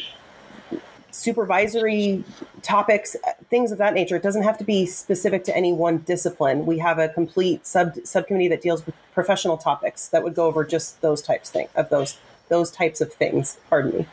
supervisory 1.12 2.24
topics, 2.62 3.16
things 3.50 3.72
of 3.72 3.78
that 3.78 3.94
nature. 3.94 4.16
It 4.16 4.24
doesn't 4.24 4.44
have 4.44 4.58
to 4.60 4.64
be 4.64 4.86
specific 4.86 5.44
to 5.46 5.56
any 5.56 5.74
one 5.74 6.00
discipline. 6.00 6.66
We 6.66 6.80
have 6.80 7.00
a 7.00 7.10
complete 7.10 7.66
sub 7.66 7.96
subcommittee 8.04 8.50
that 8.50 8.62
deals 8.62 8.86
with 8.86 8.96
professional 9.14 9.58
topics 9.58 10.08
that 10.10 10.24
would 10.24 10.36
go 10.36 10.46
over 10.46 10.64
just 10.64 11.02
those 11.02 11.22
types 11.22 11.50
thing 11.50 11.68
of 11.76 11.90
those 11.90 12.18
those 12.50 12.72
types 12.72 13.02
of 13.02 13.14
things. 13.14 13.58
Pardon 13.70 14.00
me. 14.00 14.08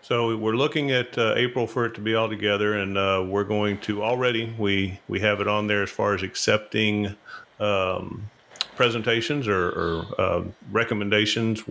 So 0.00 0.36
we're 0.36 0.56
looking 0.56 0.90
at 0.90 1.18
uh, 1.18 1.34
April 1.36 1.66
for 1.66 1.84
it 1.84 1.94
to 1.94 2.00
be 2.00 2.14
all 2.14 2.28
together, 2.28 2.74
and 2.74 2.96
uh, 2.96 3.24
we're 3.26 3.44
going 3.44 3.78
to 3.80 4.02
already 4.02 4.54
we 4.58 5.00
we 5.08 5.20
have 5.20 5.40
it 5.40 5.48
on 5.48 5.66
there 5.66 5.82
as 5.82 5.90
far 5.90 6.14
as 6.14 6.22
accepting 6.22 7.14
um, 7.60 8.30
presentations 8.76 9.48
or, 9.48 9.68
or 9.68 10.06
uh, 10.18 10.44
recommendations 10.70 11.64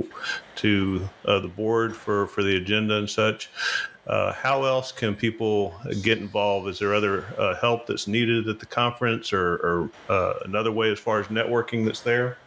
to 0.55 1.07
uh, 1.25 1.39
the 1.39 1.47
board 1.47 1.95
for, 1.95 2.27
for 2.27 2.43
the 2.43 2.57
agenda 2.57 2.97
and 2.97 3.09
such. 3.09 3.49
Uh, 4.07 4.33
how 4.33 4.65
else 4.65 4.91
can 4.91 5.15
people 5.15 5.73
get 6.03 6.17
involved? 6.19 6.67
Is 6.67 6.79
there 6.79 6.93
other 6.93 7.25
uh, 7.37 7.55
help 7.55 7.87
that's 7.87 8.07
needed 8.07 8.47
at 8.47 8.59
the 8.59 8.65
conference 8.65 9.33
or, 9.33 9.55
or 9.55 9.89
uh, 10.09 10.33
another 10.45 10.71
way 10.71 10.91
as 10.91 10.99
far 10.99 11.19
as 11.19 11.27
networking 11.27 11.85
that's 11.85 12.01
there? 12.01 12.37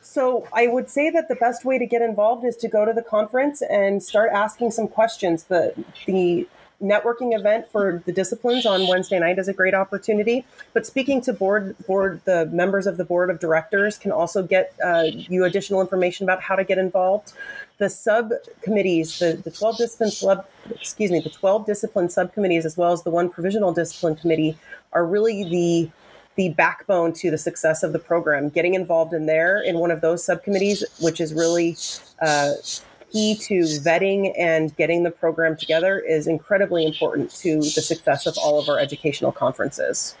So 0.00 0.48
I 0.52 0.66
would 0.66 0.88
say 0.88 1.10
that 1.10 1.28
the 1.28 1.34
best 1.34 1.64
way 1.64 1.78
to 1.78 1.86
get 1.86 2.00
involved 2.00 2.44
is 2.44 2.56
to 2.58 2.68
go 2.68 2.84
to 2.84 2.92
the 2.92 3.02
conference 3.02 3.62
and 3.62 4.02
start 4.02 4.30
asking 4.32 4.70
some 4.70 4.88
questions. 4.88 5.44
The 5.44 5.74
the 6.06 6.48
networking 6.82 7.38
event 7.38 7.66
for 7.70 8.02
the 8.04 8.12
disciplines 8.12 8.66
on 8.66 8.86
Wednesday 8.86 9.18
night 9.18 9.38
is 9.38 9.48
a 9.48 9.52
great 9.52 9.74
opportunity. 9.74 10.44
But 10.74 10.86
speaking 10.86 11.20
to 11.22 11.32
board 11.32 11.76
board 11.86 12.20
the 12.24 12.46
members 12.46 12.86
of 12.86 12.96
the 12.96 13.04
board 13.04 13.30
of 13.30 13.38
directors 13.40 13.96
can 13.98 14.12
also 14.12 14.42
get 14.42 14.74
uh, 14.84 15.04
you 15.06 15.44
additional 15.44 15.80
information 15.80 16.24
about 16.24 16.42
how 16.42 16.56
to 16.56 16.64
get 16.64 16.78
involved. 16.78 17.32
The 17.78 17.88
subcommittees, 17.90 19.18
the, 19.18 19.40
the 19.42 19.50
12 19.50 19.76
discipline 19.76 20.10
club, 20.10 20.46
excuse 20.70 21.10
me, 21.10 21.20
the 21.20 21.30
12 21.30 21.66
discipline 21.66 22.08
subcommittees, 22.08 22.64
as 22.64 22.76
well 22.76 22.92
as 22.92 23.02
the 23.02 23.10
one 23.10 23.28
provisional 23.28 23.72
discipline 23.72 24.16
committee, 24.16 24.56
are 24.92 25.06
really 25.06 25.44
the 25.44 25.90
the 26.36 26.50
backbone 26.50 27.14
to 27.14 27.30
the 27.30 27.38
success 27.38 27.82
of 27.82 27.92
the 27.92 27.98
program. 27.98 28.50
Getting 28.50 28.74
involved 28.74 29.14
in 29.14 29.24
there 29.24 29.60
in 29.60 29.78
one 29.78 29.90
of 29.90 30.02
those 30.02 30.22
subcommittees, 30.22 30.84
which 31.00 31.20
is 31.20 31.32
really 31.32 31.76
uh, 32.20 32.52
key 33.12 33.34
to 33.34 33.60
vetting 33.60 34.32
and 34.38 34.74
getting 34.76 35.02
the 35.02 35.10
program 35.10 35.56
together 35.56 35.98
is 35.98 36.26
incredibly 36.26 36.84
important 36.84 37.30
to 37.30 37.56
the 37.56 37.82
success 37.82 38.26
of 38.26 38.36
all 38.38 38.58
of 38.58 38.68
our 38.68 38.78
educational 38.78 39.32
conferences. 39.32 40.16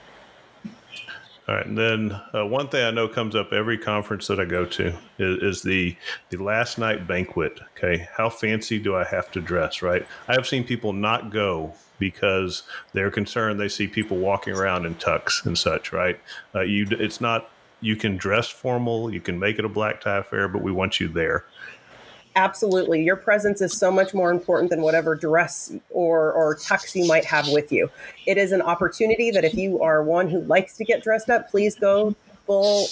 All 1.48 1.54
right, 1.54 1.66
and 1.66 1.78
then 1.78 2.20
uh, 2.34 2.44
one 2.44 2.68
thing 2.68 2.84
I 2.84 2.90
know 2.90 3.06
comes 3.06 3.36
up 3.36 3.52
every 3.52 3.78
conference 3.78 4.26
that 4.26 4.40
I 4.40 4.44
go 4.44 4.64
to 4.64 4.88
is, 5.18 5.42
is, 5.42 5.62
the 5.62 5.96
the 6.30 6.38
last 6.38 6.76
night 6.76 7.06
banquet. 7.06 7.60
Okay, 7.76 8.08
how 8.12 8.28
fancy 8.28 8.80
do 8.80 8.96
I 8.96 9.04
have 9.04 9.30
to 9.30 9.40
dress? 9.40 9.80
Right, 9.80 10.04
I 10.26 10.32
have 10.32 10.48
seen 10.48 10.64
people 10.64 10.92
not 10.92 11.30
go 11.30 11.72
because 12.00 12.64
they're 12.92 13.12
concerned 13.12 13.60
they 13.60 13.68
see 13.68 13.86
people 13.86 14.16
walking 14.18 14.54
around 14.54 14.86
in 14.86 14.96
tux 14.96 15.46
and 15.46 15.56
such. 15.56 15.92
Right, 15.92 16.18
uh, 16.52 16.62
you 16.62 16.88
it's 16.90 17.20
not 17.20 17.48
you 17.80 17.94
can 17.94 18.16
dress 18.16 18.48
formal, 18.48 19.14
you 19.14 19.20
can 19.20 19.38
make 19.38 19.60
it 19.60 19.64
a 19.64 19.68
black 19.68 20.00
tie 20.00 20.18
affair, 20.18 20.48
but 20.48 20.62
we 20.62 20.72
want 20.72 20.98
you 20.98 21.06
there 21.06 21.44
absolutely. 22.36 23.02
Your 23.02 23.16
presence 23.16 23.60
is 23.60 23.76
so 23.76 23.90
much 23.90 24.14
more 24.14 24.30
important 24.30 24.70
than 24.70 24.82
whatever 24.82 25.14
dress 25.16 25.72
or 25.90 26.32
or 26.32 26.54
tux 26.56 26.94
you 26.94 27.06
might 27.08 27.24
have 27.24 27.48
with 27.48 27.72
you. 27.72 27.90
It 28.26 28.38
is 28.38 28.52
an 28.52 28.62
opportunity 28.62 29.30
that 29.32 29.44
if 29.44 29.54
you 29.54 29.82
are 29.82 30.02
one 30.02 30.28
who 30.28 30.42
likes 30.42 30.76
to 30.76 30.84
get 30.84 31.02
dressed 31.02 31.30
up 31.30 31.50
please 31.50 31.74
go 31.74 32.14
full 32.46 32.86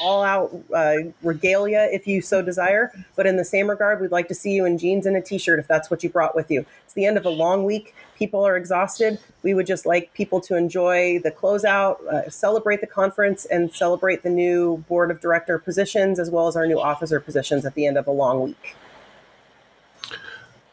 all 0.00 0.22
out 0.22 0.54
uh, 0.72 0.96
regalia 1.22 1.88
if 1.90 2.06
you 2.06 2.20
so 2.20 2.42
desire. 2.42 2.92
But 3.16 3.26
in 3.26 3.36
the 3.36 3.44
same 3.44 3.68
regard 3.68 4.00
we'd 4.00 4.12
like 4.12 4.28
to 4.28 4.34
see 4.34 4.52
you 4.52 4.64
in 4.66 4.78
jeans 4.78 5.06
and 5.06 5.16
a 5.16 5.22
t-shirt 5.22 5.58
if 5.58 5.66
that's 5.66 5.90
what 5.90 6.04
you 6.04 6.10
brought 6.10 6.36
with 6.36 6.50
you. 6.50 6.64
It's 6.84 6.94
the 6.94 7.06
end 7.06 7.16
of 7.16 7.24
a 7.24 7.30
long 7.30 7.64
week. 7.64 7.94
People 8.16 8.46
are 8.46 8.54
exhausted. 8.54 9.18
We 9.42 9.54
would 9.54 9.66
just 9.66 9.86
like 9.86 10.12
people 10.12 10.42
to 10.42 10.56
enjoy 10.56 11.20
the 11.20 11.30
closeout 11.30 12.06
uh, 12.06 12.28
celebrate 12.28 12.82
the 12.82 12.86
conference 12.86 13.46
and 13.46 13.72
celebrate 13.72 14.22
the 14.22 14.30
new 14.30 14.84
board 14.88 15.10
of 15.10 15.22
director 15.22 15.58
positions 15.58 16.18
as 16.18 16.30
well 16.30 16.46
as 16.46 16.54
our 16.54 16.66
new 16.66 16.78
officer 16.78 17.18
positions 17.18 17.64
at 17.64 17.74
the 17.74 17.86
end 17.86 17.96
of 17.96 18.06
a 18.06 18.12
long 18.12 18.42
week 18.42 18.76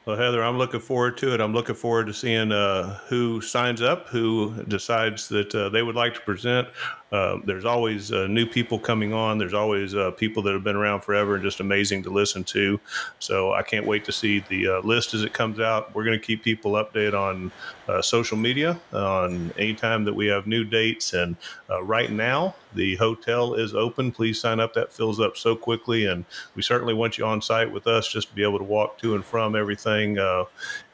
well, 0.08 0.16
Heather, 0.16 0.42
I'm 0.42 0.58
looking 0.58 0.80
forward 0.80 1.18
to 1.18 1.34
it. 1.34 1.42
I'm 1.42 1.52
looking 1.52 1.76
forward 1.76 2.08
to 2.08 2.14
seeing 2.14 2.54
uh, 2.54 2.98
who 3.10 3.42
signs 3.42 3.82
up, 3.82 4.08
who 4.08 4.64
decides 4.70 5.28
that 5.28 5.54
uh, 5.54 5.68
they 5.68 5.84
would 5.84 5.96
like 5.96 6.14
to 6.14 6.22
present. 6.22 6.70
Uh, 7.12 7.38
there's 7.46 7.66
always 7.66 8.12
uh, 8.12 8.28
new 8.28 8.46
people 8.46 8.78
coming 8.78 9.14
on. 9.14 9.38
There's 9.38 9.54
always 9.54 9.96
uh, 9.96 10.12
people 10.12 10.44
that 10.44 10.54
have 10.54 10.64
been 10.64 10.76
around 10.76 11.02
forever 11.02 11.36
and 11.36 11.44
just 11.44 11.60
amazing 11.60 12.04
to 12.04 12.10
listen 12.10 12.44
to. 12.46 12.80
So 13.20 13.54
I 13.54 13.62
can't 13.62 13.86
wait 13.86 14.04
to 14.06 14.12
see 14.12 14.44
the 14.50 14.68
uh, 14.68 14.80
list 14.82 15.14
as 15.14 15.24
it 15.24 15.34
comes 15.34 15.60
out. 15.60 15.96
We're 15.96 16.04
going 16.04 16.20
to 16.20 16.26
keep 16.26 16.44
people 16.44 16.74
updated 16.74 17.14
on 17.14 17.52
uh, 17.88 18.02
social 18.02 18.38
media 18.38 18.80
on 18.92 19.54
anytime 19.58 20.04
that 20.04 20.14
we 20.14 20.28
have 20.28 20.48
new 20.48 20.66
dates. 20.66 21.14
And 21.14 21.38
right 21.82 22.12
now, 22.12 22.56
the 22.74 22.96
hotel 22.98 23.54
is 23.54 23.74
open. 23.74 24.12
Please 24.12 24.40
sign 24.40 24.60
up. 24.60 24.74
That 24.74 24.92
fills 24.92 25.22
up 25.22 25.38
so 25.38 25.56
quickly, 25.56 26.08
and 26.08 26.26
we 26.56 26.62
certainly 26.62 26.94
want 26.94 27.18
you 27.18 27.26
on 27.26 27.42
site 27.42 27.72
with 27.72 27.88
us 27.88 28.08
just 28.08 28.30
to 28.30 28.36
be 28.36 28.44
able 28.44 28.58
to 28.58 28.66
walk 28.66 28.98
to 29.00 29.16
and 29.16 29.24
from 29.24 29.56
everything 29.56 30.18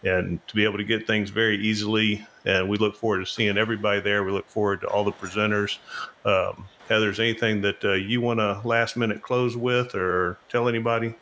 and 0.04 0.48
to 0.48 0.56
be 0.56 0.64
able 0.64 0.78
to 0.78 0.84
get 0.84 1.08
things 1.08 1.32
very 1.32 1.58
easily. 1.58 2.26
And 2.46 2.70
we 2.70 2.78
look 2.78 2.96
forward 2.96 3.20
to 3.20 3.26
seeing 3.26 3.58
everybody 3.58 4.02
there. 4.02 4.24
We 4.24 4.32
look 4.32 4.48
forward 4.48 4.82
to 4.82 4.88
all 4.88 5.04
the 5.04 5.12
presenters. 5.12 5.78
Um, 6.26 6.66
Heather, 6.90 7.10
is 7.10 7.20
anything 7.20 7.62
that 7.62 7.84
uh, 7.84 7.94
you 7.94 8.20
want 8.22 8.40
to 8.40 8.62
last 8.66 8.98
minute 8.98 9.22
close 9.22 9.56
with 9.56 9.96
or 9.96 10.38
tell 10.50 10.68
anybody? 10.68 11.16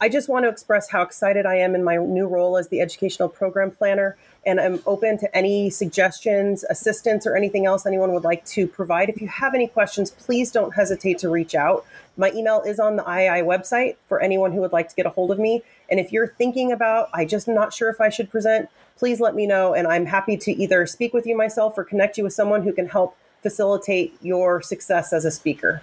I 0.00 0.08
just 0.08 0.28
want 0.28 0.44
to 0.44 0.48
express 0.48 0.90
how 0.90 1.02
excited 1.02 1.46
I 1.46 1.54
am 1.54 1.76
in 1.76 1.84
my 1.84 1.96
new 1.96 2.26
role 2.26 2.56
as 2.56 2.66
the 2.68 2.80
educational 2.80 3.28
program 3.28 3.70
planner. 3.70 4.16
And 4.44 4.60
I'm 4.60 4.82
open 4.84 5.16
to 5.18 5.36
any 5.36 5.70
suggestions, 5.70 6.64
assistance, 6.64 7.24
or 7.24 7.36
anything 7.36 7.66
else 7.66 7.86
anyone 7.86 8.12
would 8.12 8.24
like 8.24 8.44
to 8.46 8.66
provide. 8.66 9.08
If 9.08 9.20
you 9.20 9.28
have 9.28 9.54
any 9.54 9.68
questions, 9.68 10.10
please 10.10 10.50
don't 10.50 10.74
hesitate 10.74 11.18
to 11.18 11.28
reach 11.28 11.54
out. 11.54 11.86
My 12.16 12.30
email 12.32 12.60
is 12.62 12.78
on 12.78 12.96
the 12.96 13.02
IAI 13.02 13.42
website 13.42 13.96
for 14.06 14.20
anyone 14.20 14.52
who 14.52 14.60
would 14.60 14.72
like 14.72 14.88
to 14.88 14.94
get 14.94 15.06
a 15.06 15.10
hold 15.10 15.30
of 15.30 15.38
me. 15.38 15.62
And 15.90 15.98
if 15.98 16.12
you're 16.12 16.28
thinking 16.28 16.72
about, 16.72 17.08
I 17.14 17.24
just 17.24 17.48
not 17.48 17.72
sure 17.72 17.88
if 17.88 18.00
I 18.00 18.10
should 18.10 18.30
present, 18.30 18.68
please 18.96 19.20
let 19.20 19.34
me 19.34 19.46
know. 19.46 19.74
And 19.74 19.86
I'm 19.86 20.06
happy 20.06 20.36
to 20.36 20.52
either 20.52 20.86
speak 20.86 21.14
with 21.14 21.26
you 21.26 21.36
myself 21.36 21.78
or 21.78 21.84
connect 21.84 22.18
you 22.18 22.24
with 22.24 22.32
someone 22.32 22.62
who 22.62 22.72
can 22.72 22.88
help 22.88 23.16
facilitate 23.42 24.14
your 24.20 24.60
success 24.60 25.12
as 25.12 25.24
a 25.24 25.30
speaker. 25.30 25.82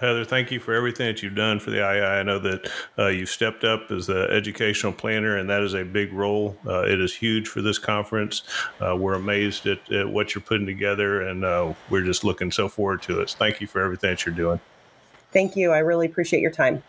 Heather, 0.00 0.24
thank 0.24 0.50
you 0.50 0.58
for 0.58 0.74
everything 0.74 1.06
that 1.06 1.22
you've 1.22 1.34
done 1.34 1.60
for 1.60 1.70
the 1.70 1.78
IAI. 1.78 2.20
I 2.20 2.22
know 2.22 2.38
that 2.40 2.70
uh, 2.98 3.06
you've 3.06 3.28
stepped 3.28 3.62
up 3.62 3.90
as 3.90 4.06
the 4.06 4.26
educational 4.30 4.92
planner, 4.92 5.36
and 5.36 5.48
that 5.48 5.62
is 5.62 5.74
a 5.74 5.84
big 5.84 6.12
role. 6.12 6.56
Uh, 6.66 6.82
it 6.82 7.00
is 7.00 7.14
huge 7.14 7.46
for 7.46 7.62
this 7.62 7.78
conference. 7.78 8.42
Uh, 8.80 8.96
we're 8.96 9.14
amazed 9.14 9.66
at, 9.66 9.90
at, 9.92 10.08
what 10.08 10.34
you're 10.34 10.42
putting 10.42 10.66
together, 10.66 11.22
and 11.22 11.44
uh, 11.44 11.72
we're 11.90 12.02
just 12.02 12.24
looking 12.24 12.50
so 12.50 12.68
forward 12.68 13.02
to 13.02 13.20
it. 13.20 13.30
Thank 13.38 13.60
you 13.60 13.66
for 13.66 13.80
everything 13.80 14.10
that 14.10 14.26
you're 14.26 14.34
doing. 14.34 14.60
Thank 15.34 15.56
you. 15.56 15.72
I 15.72 15.78
really 15.78 16.06
appreciate 16.06 16.40
your 16.40 16.52
time. 16.52 16.82